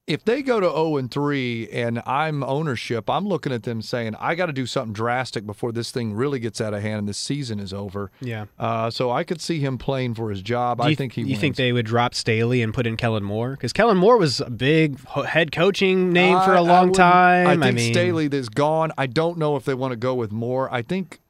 [0.09, 4.14] if they go to 0 and 3 and I'm ownership, I'm looking at them saying,
[4.18, 7.09] I got to do something drastic before this thing really gets out of hand and
[7.09, 8.11] this season is over.
[8.21, 8.47] Yeah.
[8.59, 10.81] Uh, so I could see him playing for his job.
[10.81, 13.51] I think he you think they would drop Staley and put in Kellen Moore?
[13.51, 17.47] Because Kellen Moore was a big head coaching name for a long wouldn't- time.
[17.47, 18.92] I think mean, Staley is gone.
[18.97, 20.73] I don't know if they want to go with Moore.
[20.73, 21.21] I think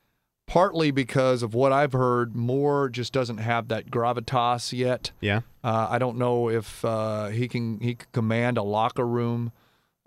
[0.48, 5.12] partly because of what I've heard, Moore just doesn't have that gravitas yet.
[5.20, 5.42] Yeah.
[5.62, 9.52] Uh, I don't know if uh, he can he can command a locker room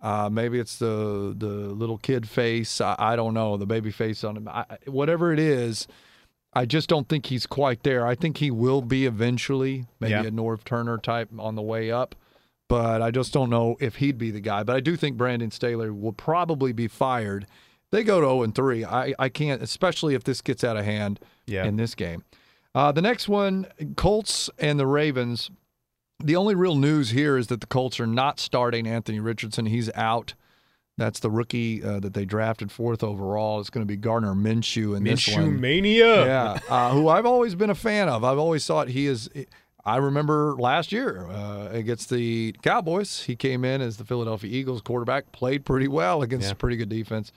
[0.02, 1.46] Uh, maybe it's the the
[1.82, 2.82] little kid face.
[2.82, 4.48] I, I don't know the baby face on him.
[4.48, 5.88] I, whatever it is,
[6.54, 8.06] I just don't think he's quite there.
[8.08, 10.24] I think he will be eventually, maybe Yeah.
[10.24, 12.16] a Norv Turner type on the way up.
[12.68, 14.64] But I just don't know if he'd be the guy.
[14.64, 17.46] But I do think Brandon Staley will probably be fired.
[17.92, 18.86] They go to 0 and 3.
[18.86, 21.66] I, I can't, especially if this gets out of hand Yeah.
[21.66, 22.24] in this game.
[22.74, 25.52] Uh, the next one, Colts and the Ravens.
[26.24, 29.66] The only real news here is that the Colts are not starting Anthony Richardson.
[29.66, 30.36] He's out.
[30.98, 33.60] That's the rookie uh, that they drafted fourth overall.
[33.60, 35.60] It's going to be Gardner Minshew in this one.
[35.60, 36.26] mania.
[36.26, 38.24] Yeah, uh, who I've always been a fan of.
[38.24, 39.30] I've always thought he is.
[39.84, 44.82] I remember last year uh, against the Cowboys, he came in as the Philadelphia Eagles
[44.82, 46.52] quarterback, played pretty well against Yeah.
[46.52, 47.32] a pretty good defense.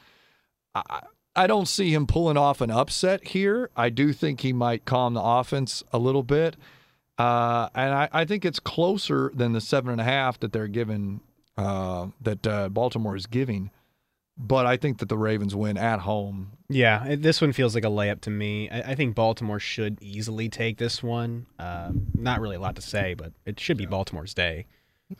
[0.74, 1.00] I,
[1.37, 3.70] I don't see him pulling off an upset here.
[3.76, 6.56] I do think he might calm the offense a little bit.
[7.18, 10.68] Uh, and I, I think it's closer than the seven and a half that they're
[10.68, 11.20] giving,
[11.56, 13.70] uh, that uh, Baltimore is giving.
[14.37, 16.52] But I think that the Ravens win at home.
[16.68, 18.68] Yeah, this one feels like a layup to me.
[18.68, 21.46] I, I think Baltimore should easily take this one.
[21.60, 24.66] Um, not really a lot to say, but it should be Baltimore's day.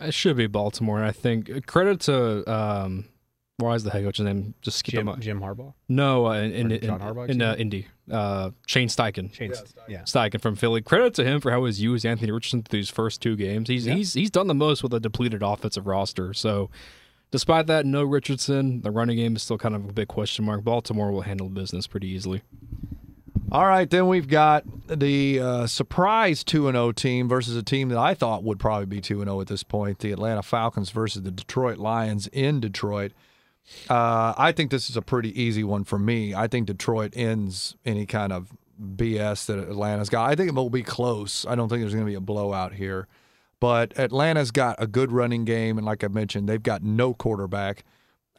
[0.01, 0.99] It should be Baltimore.
[0.99, 3.05] And I think credit to um,
[3.59, 4.55] why is the head coach's name?
[4.63, 5.07] Just skip him.
[5.07, 5.21] Jim, up.
[5.21, 5.75] Jim Harbaugh.
[5.89, 9.33] No, uh, in, in, Or in, John Harbaugh, in uh, Indy, uh, Shane Steichen.
[9.33, 10.03] Shane's, yeah.
[10.03, 10.83] Steichen from Philly.
[10.83, 13.69] Credit to him for how he's used Anthony Richardson through these first two games.
[13.69, 13.95] He's Yeah.
[13.95, 16.35] he's he's done the most with a depleted offensive roster.
[16.35, 16.69] So,
[17.31, 18.81] despite that, no Richardson.
[18.83, 20.65] The running game is still kind of a big question mark.
[20.65, 22.43] Baltimore will handle business pretty easily.
[23.53, 27.99] All right, then we've got the uh, surprise 2 0 team versus a team that
[27.99, 31.31] I thought would probably be 2 0 at this point the Atlanta Falcons versus the
[31.31, 33.13] Detroit Lions in Detroit.
[33.89, 36.35] Uh, I think this is a pretty easy one for me.
[36.35, 38.51] I think Detroit ends any kind of
[38.81, 40.29] BS that Atlanta's got.
[40.29, 41.47] I think it will be close.
[41.47, 43.07] I don't think there's going to be a blowout here.
[43.61, 47.85] But Atlanta's got a good running game, and like I mentioned, they've got no quarterback.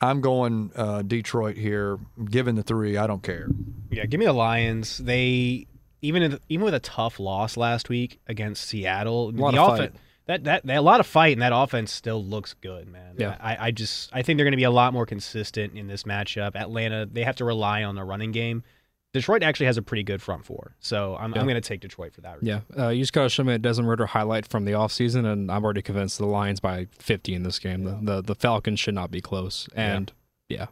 [0.02, 1.98] I'm going uh, Detroit here.
[2.30, 3.48] Given the three, I don't care.
[3.90, 4.98] Yeah, give me the Lions.
[4.98, 5.68] They
[6.02, 9.94] even in, even with a tough loss last week against Seattle, the of offen- fight.
[10.28, 13.16] That, that that a lot of fight and that offense still looks good, man.
[13.18, 13.38] Yeah.
[13.40, 16.04] I, I just I think they're going to be a lot more consistent in this
[16.04, 16.56] matchup.
[16.56, 18.64] Atlanta they have to rely on the running game.
[19.14, 21.40] Detroit actually has a pretty good front four, so I'm, Yeah.
[21.40, 22.42] I'm going to take Detroit for that.
[22.42, 22.62] Reason.
[22.76, 25.26] Yeah, uh, you just got to show me a Desmond Ridder highlight from the offseason,
[25.26, 27.86] and I'm already convinced the Lions by 50 in this game.
[27.86, 29.70] The, the the Falcons should not be close.
[29.74, 30.12] And
[30.50, 30.66] yeah,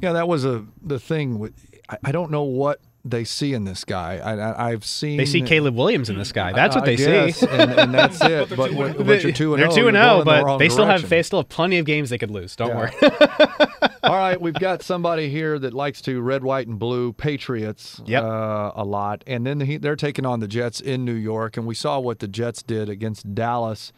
[0.00, 1.38] Yeah, that was a the thing.
[1.38, 1.52] With,
[1.88, 4.18] I, I don't know what they see in this guy.
[4.18, 6.52] I, I, I've seen They see Caleb Williams in this guy.
[6.52, 7.46] That's what I they guess, see.
[7.48, 8.48] and, and that's it.
[8.56, 10.68] but when, but you're two and They're oh, two you're and zero, but wrong they
[10.68, 12.56] still have they still have plenty of games they could lose.
[12.56, 12.76] Don't Yeah.
[12.76, 12.92] worry.
[14.02, 18.22] All right, we've got somebody here that likes to red, white, and blue Patriots Yep.
[18.22, 21.66] uh, a lot, and then he, they're taking on the Jets in New York, and
[21.66, 23.92] we saw what the Jets did against Dallas.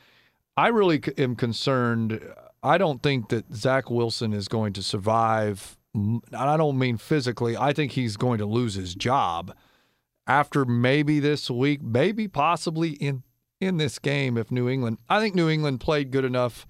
[0.57, 2.21] I really am concerned.
[2.62, 5.77] I don't think that Zach Wilson is going to survive.
[5.94, 7.57] And I don't mean physically.
[7.57, 9.55] I think he's going to lose his job
[10.27, 13.22] after maybe this week, maybe possibly in
[13.61, 14.98] in this game if New England.
[15.09, 16.66] I think New England played good enough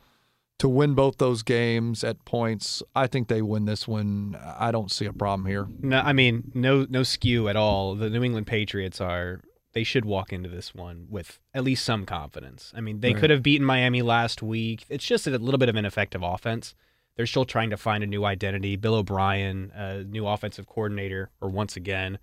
[0.59, 2.83] to win both those games at points.
[2.95, 4.37] I think they win this one.
[4.59, 5.69] I don't see a problem here.
[5.81, 7.95] No, I mean no no skew at all.
[7.95, 9.41] The New England Patriots are
[9.75, 12.73] they should walk into this one with at least some confidence.
[12.75, 13.21] I mean, they Right.
[13.21, 14.87] could have beaten Miami last week.
[14.89, 16.75] It's just a little bit of ineffective offense.
[17.19, 18.77] They're still trying to find a new identity.
[18.77, 22.19] Bill O'Brien, a new offensive coordinator, or once again,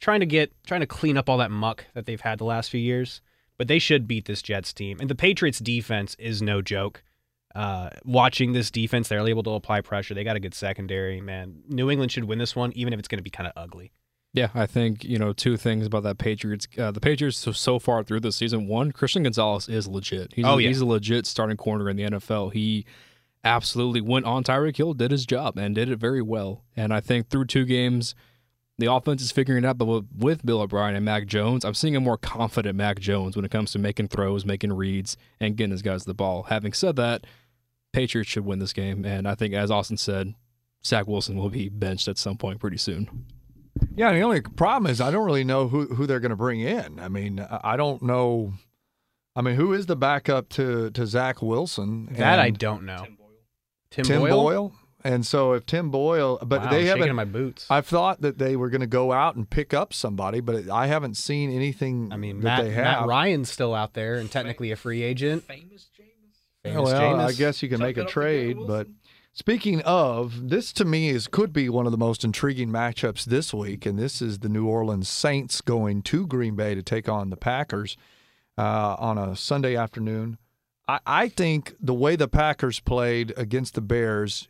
[0.00, 2.68] trying to get trying to clean up all that muck that they've had the last
[2.70, 3.22] few years.
[3.56, 4.98] But they should beat this Jets team.
[5.00, 7.02] And the Patriots defense is no joke.
[7.54, 10.14] Uh, watching this defense, they're able to apply pressure.
[10.14, 11.62] They got a good secondary, man.
[11.68, 13.92] New England should win this one, even if it's going to be kind of ugly.
[14.32, 16.66] yeah, I think you know two things about that Patriots.
[16.78, 18.66] Uh, the Patriots so, so far through the season.
[18.66, 20.32] One, Christian Gonzalez is legit.
[20.34, 20.68] He's, Oh, yeah.
[20.68, 22.52] he's a legit starting corner in the NFL.
[22.52, 22.86] He
[23.44, 26.64] absolutely went on Tyreek Hill, did his job, and did it very well.
[26.76, 28.14] And I think through two games,
[28.78, 29.78] the offense is figuring it out.
[29.78, 33.36] But with, with Bill O'Brien and Mac Jones, I'm seeing a more confident Mac Jones
[33.36, 36.44] when it comes to making throws, making reads, and getting his guys the ball.
[36.44, 37.26] Having said that,
[37.92, 40.34] Patriots should win this game, and I think, as Austin said,
[40.84, 43.26] Zach Wilson will be benched at some point pretty soon.
[43.94, 46.60] Yeah, the only problem is I don't really know who, who they're going to bring
[46.60, 46.98] in.
[47.00, 48.54] I mean, I I don't know.
[49.36, 52.08] I mean, who is the backup to, to Zach Wilson?
[52.12, 53.06] That I don't know.
[53.90, 54.42] Tim, Tim Boyle.
[54.42, 54.72] Boyle?
[55.02, 57.08] And so if Tim Boyle, but Wow, they haven't.
[57.08, 57.66] in my boots.
[57.70, 60.88] I've thought that they were going to go out and pick up somebody, but I
[60.88, 62.84] haven't seen anything I mean, that Matt, they have.
[62.84, 65.44] Matt Ryan's still out there and technically a free agent.
[65.44, 65.90] Famous
[66.64, 68.86] well, I guess you can make a trade, but
[69.32, 73.54] speaking of, this to me is could be one of the most intriguing matchups this
[73.54, 77.30] week, and this is the New Orleans Saints going to Green Bay to take on
[77.30, 77.96] the Packers
[78.58, 80.36] uh, on a Sunday afternoon.
[80.90, 84.48] I, I think the way the Packers played against the Bears,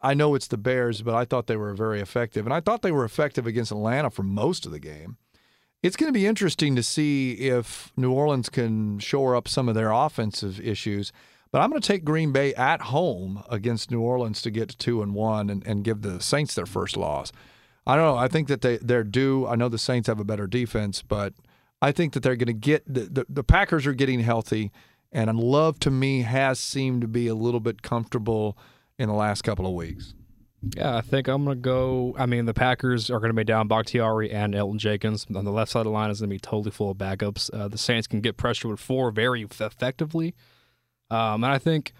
[0.00, 2.46] I know it's the Bears, but I thought they were very effective.
[2.46, 5.16] And I thought they were effective against Atlanta for most of the game.
[5.82, 9.74] It's going to be interesting to see if New Orleans can shore up some of
[9.74, 11.12] their offensive issues.
[11.50, 14.76] But I'm going to take Green Bay at home against New Orleans to get to
[14.76, 17.32] two and one and, and give the Saints their first loss.
[17.84, 18.16] I don't know.
[18.16, 19.48] I think that they, they're due.
[19.48, 21.34] I know the Saints have a better defense, but
[21.82, 24.70] I think that they're going to get the, the, the Packers are getting healthy.
[25.12, 28.56] And Love to me has seemed to be a little bit comfortable
[28.98, 30.14] in the last couple of weeks.
[30.76, 32.14] Yeah, I think I'm going to go.
[32.16, 35.26] I mean, the Packers are going to be down Bakhtiari and Elgton Jenkins.
[35.34, 37.50] On the left side of the line is going to be totally full of backups.
[37.52, 40.34] Uh, the Saints can get pressure with four very effectively.
[41.10, 41.92] Um, and I think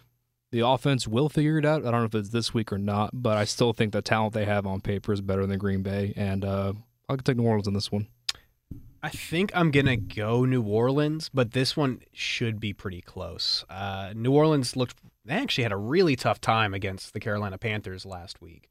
[0.52, 1.84] the offense will figure it out.
[1.84, 4.32] I don't know if it's this week or not, but I still think the talent
[4.32, 6.12] they have on paper is better than Green Bay.
[6.16, 6.74] And uh,
[7.08, 8.06] I'll take New Orleans in this one.
[9.02, 13.64] I think I'm gonna go New Orleans, but this one should be pretty close.
[13.68, 18.04] Uh, New Orleans looked they actually had a really tough time against the Carolina Panthers
[18.04, 18.68] last week.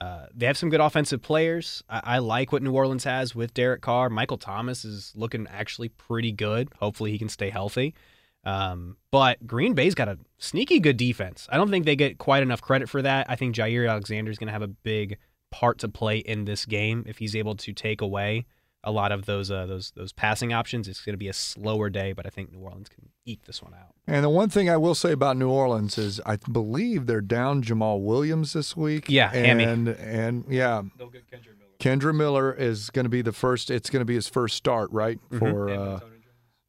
[0.00, 1.82] Uh, they have some good offensive players.
[1.88, 4.10] I-, I like what New Orleans has with Derek Carr.
[4.10, 6.68] Michael Thomas is looking actually pretty good.
[6.80, 7.94] Hopefully, he can stay healthy.
[8.44, 11.48] Um, but Green Bay's got a sneaky good defense.
[11.50, 13.26] I don't think they get quite enough credit for that.
[13.30, 15.16] I think Jaire Alexander is going to have a big
[15.50, 18.44] part to play in this game if he's able to take away
[18.84, 20.86] a lot of those uh, those those passing options.
[20.86, 23.62] It's going to be a slower day, but I think New Orleans can eke this
[23.62, 23.94] one out.
[24.06, 27.62] And the one thing I will say about New Orleans is I believe they're down
[27.62, 29.06] Jamaal Williams this week.
[29.08, 29.64] Yeah, hammy.
[29.64, 30.82] and and yeah,
[31.80, 33.70] Kendre Miller is going to be the first.
[33.70, 35.18] It's going to be his first start, right?
[35.38, 36.00] For uh,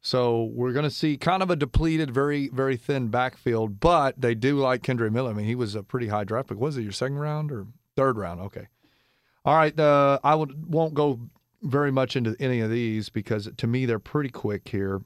[0.00, 4.34] so we're going to see kind of a depleted, very very thin backfield, but they
[4.34, 5.30] do like Kendre Miller.
[5.30, 6.58] I mean, he was a pretty high draft pick.
[6.58, 8.40] Was it your second round or third round?
[8.40, 8.68] Okay.
[9.44, 11.20] All right, uh, I would, won't go
[11.66, 15.02] very much into any of these because to me they're pretty quick here.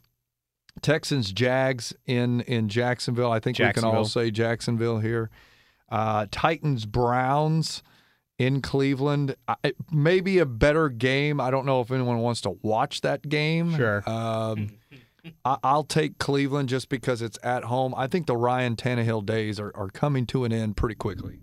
[0.82, 3.32] Texans Jags in in Jacksonville.
[3.32, 5.30] I think we can all say Jacksonville here.
[5.90, 7.82] Uh, Titans Browns
[8.38, 9.34] in Cleveland.
[9.48, 9.56] I,
[9.90, 11.40] maybe a better game.
[11.40, 13.76] I don't know if anyone wants to watch that game.
[13.76, 14.08] Sure.
[14.08, 14.70] Um,
[15.44, 17.94] I, I'll take Cleveland just because it's at home.
[17.96, 21.40] I think the Ryan Tannehill days are, are coming to an end pretty quickly.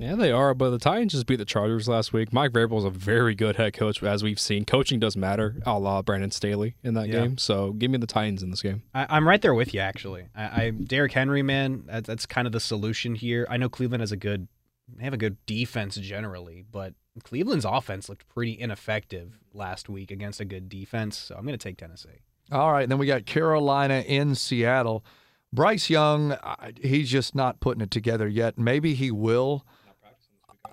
[0.00, 0.54] Yeah, they are.
[0.54, 2.32] But the Titans just beat the Chargers last week.
[2.32, 4.64] Mike Vrabel is a very good head coach, as we've seen.
[4.64, 7.20] Coaching does matter, a la Brandon Staley in that Yeah.
[7.20, 7.38] game.
[7.38, 8.82] So give me the Titans in this game.
[8.94, 10.26] I, I'm right there with you, actually.
[10.34, 13.46] I, I Derrick Henry, man, that, that's kind of the solution here.
[13.50, 14.48] I know Cleveland has a good,
[14.96, 20.40] they have a good defense generally, but Cleveland's offense looked pretty ineffective last week against
[20.40, 21.18] a good defense.
[21.18, 22.22] So I'm going to take Tennessee.
[22.50, 25.04] All right, then we got Carolina in Seattle.
[25.52, 26.36] Bryce Young,
[26.80, 28.56] he's just not putting it together yet.
[28.58, 29.66] Maybe he will.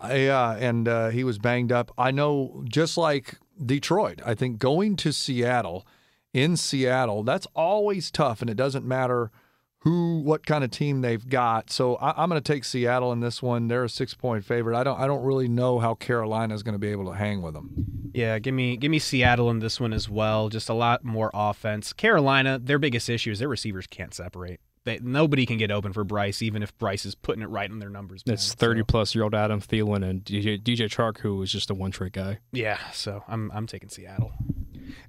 [0.04, 1.92] Yeah, and uh, he was banged up.
[1.98, 5.86] I know, just like Detroit, I think going to Seattle,
[6.34, 9.32] in Seattle, that's always tough, and it doesn't matter
[9.80, 11.72] who, what kind of team they've got.
[11.72, 13.68] So I, I'm going to take Seattle in this one.
[13.68, 14.78] They're a six point favorite.
[14.78, 17.42] I don't, I don't really know how Carolina is going to be able to hang
[17.42, 17.86] with them.
[18.14, 20.50] Yeah, give me give me Seattle in this one as well.
[20.50, 21.94] Just a lot more offense.
[21.94, 24.60] Carolina, their biggest issue is their receivers can't separate.
[24.88, 27.80] They, nobody can get open for Bryce, even if Bryce is putting it right in
[27.80, 28.24] their numbers.
[28.26, 28.36] man.
[28.36, 31.70] It's 30 So, plus year old Adam Thielen and DJ, DJ Chark, who is just
[31.70, 32.40] a one trick guy.
[32.54, 34.32] yeah, so I'm I'm taking Seattle.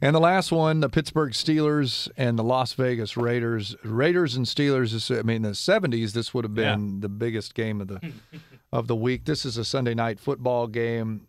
[0.00, 3.76] And the last one, the Pittsburgh Steelers and the Las Vegas Raiders.
[3.84, 4.90] Raiders and Steelers.
[4.90, 6.12] This, I mean, the '70s.
[6.12, 8.12] This would have been the biggest game of the
[8.72, 9.24] of the week.
[9.26, 11.28] This is a Sunday night football game.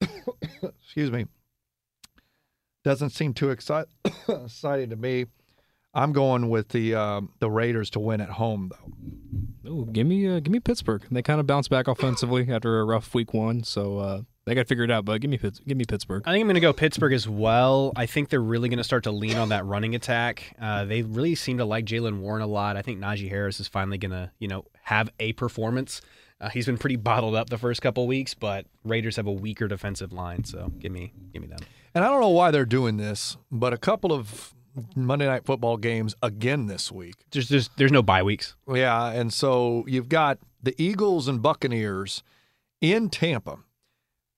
[0.62, 1.26] Excuse me.
[2.82, 3.88] Doesn't seem too excite-
[4.28, 5.26] exciting to me.
[5.92, 9.70] I'm going with the um, the Raiders to win at home, though.
[9.70, 11.04] Ooh, give me uh, give me Pittsburgh.
[11.10, 14.62] They kind of bounced back offensively after a rough week one, so uh, they got
[14.62, 15.04] to figure it out.
[15.04, 16.22] But give me give me Pittsburgh.
[16.26, 17.92] I think I'm going to go Pittsburgh as well.
[17.96, 20.54] I think they're really going to start to lean on that running attack.
[20.60, 22.76] Uh, they really seem to like Jaylen Warren a lot.
[22.76, 26.00] I think Najee Harris is finally going to, you know, have a performance.
[26.40, 29.68] Uh, he's been pretty bottled up the first couple weeks, but Raiders have a weaker
[29.68, 31.58] defensive line, so give me, give me them.
[31.94, 34.54] And I don't know why they're doing this, but a couple of
[34.94, 37.16] Monday night football games again this week.
[37.30, 38.56] There's, there's, there's no bye weeks.
[38.72, 42.22] Yeah, and so you've got the Eagles and Buccaneers
[42.80, 43.58] in Tampa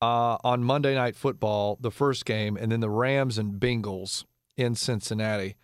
[0.01, 4.25] uh, on Monday Night Football, the first game, and then the Rams and Bengals
[4.57, 5.57] in Cincinnati.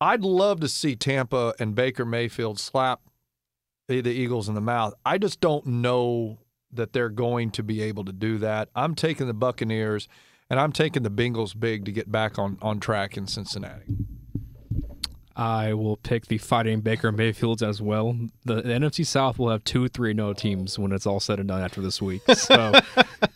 [0.00, 3.00] I'd love to see Tampa and Baker Mayfield slap
[3.88, 4.94] the, the Eagles in the mouth.
[5.04, 6.38] I just don't know
[6.72, 8.68] that they're going to be able to do that.
[8.74, 10.08] I'm taking the Buccaneers,
[10.50, 13.96] and I'm taking the Bengals big to get back on, on track in Cincinnati.
[15.36, 18.16] I will pick the Fighting Baker Mayfields as well.
[18.44, 21.48] The, the NFC South will have two 3 0 teams when it's all said and
[21.48, 22.22] done after this week.
[22.34, 22.72] So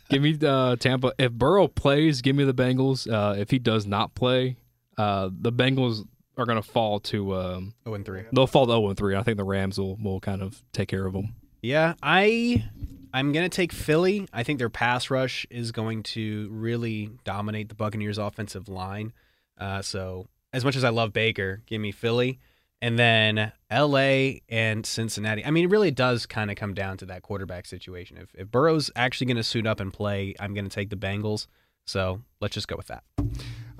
[0.08, 1.12] give me uh, Tampa.
[1.18, 3.10] If Burrow plays, give me the Bengals.
[3.10, 4.56] Uh, if he does not play,
[4.96, 6.06] uh, the Bengals
[6.36, 8.22] are going to fall to um, 0 and 3.
[8.32, 9.16] they'll fall to 0 and 3.
[9.16, 11.34] I think the Rams will will kind of take care of them.
[11.62, 12.64] Yeah, I
[13.18, 14.28] I'm gonna take Philly.
[14.32, 19.12] I think their pass rush is going to really dominate the Buccaneers' offensive line.
[19.58, 22.38] Uh, so as much as I love Baker, give me Philly,
[22.80, 24.42] and then L.A.
[24.48, 25.44] and Cincinnati.
[25.44, 28.18] I mean, it really does kind of come down to that quarterback situation.
[28.18, 31.48] If if Burrow's actually gonna suit up and play, I'm gonna take the Bengals.
[31.86, 33.02] So let's just go with that.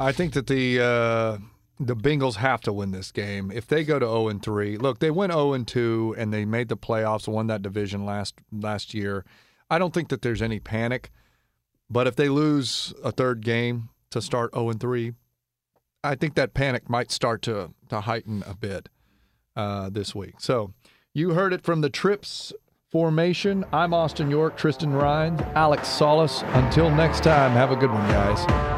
[0.01, 1.39] I think that the uh,
[1.81, 3.51] the Bengals have to win this game.
[3.51, 6.45] If they go to 0 and 3, look, they went 0 and 2 and they
[6.45, 9.25] made the playoffs, won that division last last year.
[9.71, 11.11] I don't think that there's any panic.
[11.91, 15.13] But if they lose a third game to start 0 and 3,
[16.05, 18.89] I think that panic might start to to heighten a bit
[19.57, 20.35] uh, this week.
[20.39, 20.73] So
[21.15, 22.53] you heard it from the Trips
[22.91, 23.65] formation.
[23.73, 26.43] I'm Austin York, Tristan Rines, Alec Salas.
[26.49, 28.78] Until next time, have a good one, guys.